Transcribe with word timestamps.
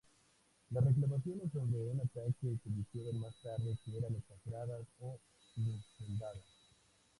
Las 0.71 0.83
reclamaciones 0.83 1.51
sobre 1.51 1.79
un 1.85 1.99
ataque 1.99 2.57
se 2.63 2.69
dijeron 2.71 3.19
más 3.19 3.35
tarde 3.43 3.77
que 3.85 3.97
eran 3.99 4.15
exageradas 4.15 4.81
o 4.99 5.19
infundadas. 5.57 6.41